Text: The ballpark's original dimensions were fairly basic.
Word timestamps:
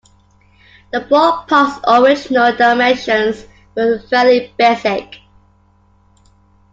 The 0.91 1.01
ballpark's 1.01 1.79
original 1.87 2.55
dimensions 2.57 3.45
were 3.77 3.99
fairly 3.99 4.51
basic. 4.57 5.17